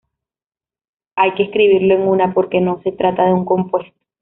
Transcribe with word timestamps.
Hay 1.15 1.35
que 1.35 1.43
escribirlo 1.43 1.93
en 1.93 2.01
una, 2.07 2.33
porque 2.33 2.59
no 2.59 2.81
se 2.81 2.91
trata 2.91 3.23
de 3.27 3.33
un 3.33 3.45
compuesto. 3.45 3.95